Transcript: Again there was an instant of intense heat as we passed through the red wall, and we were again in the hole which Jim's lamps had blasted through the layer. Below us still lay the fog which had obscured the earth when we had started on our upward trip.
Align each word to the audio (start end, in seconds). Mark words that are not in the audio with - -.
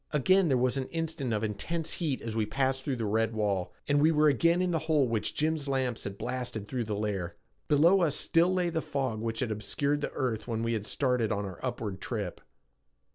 Again 0.09 0.47
there 0.47 0.57
was 0.57 0.77
an 0.77 0.87
instant 0.87 1.31
of 1.31 1.43
intense 1.43 1.91
heat 2.01 2.23
as 2.23 2.35
we 2.35 2.47
passed 2.47 2.81
through 2.83 2.95
the 2.95 3.05
red 3.05 3.35
wall, 3.35 3.71
and 3.87 4.01
we 4.01 4.11
were 4.11 4.29
again 4.29 4.59
in 4.59 4.71
the 4.71 4.79
hole 4.89 5.07
which 5.07 5.35
Jim's 5.35 5.67
lamps 5.67 6.05
had 6.05 6.17
blasted 6.17 6.67
through 6.67 6.85
the 6.85 6.95
layer. 6.95 7.33
Below 7.67 8.01
us 8.01 8.15
still 8.15 8.51
lay 8.51 8.71
the 8.71 8.81
fog 8.81 9.19
which 9.21 9.41
had 9.41 9.51
obscured 9.51 10.01
the 10.01 10.11
earth 10.13 10.47
when 10.47 10.63
we 10.63 10.73
had 10.73 10.87
started 10.87 11.31
on 11.31 11.45
our 11.45 11.59
upward 11.61 12.01
trip. 12.01 12.41